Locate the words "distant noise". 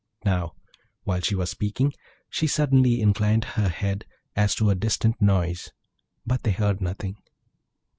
4.73-5.73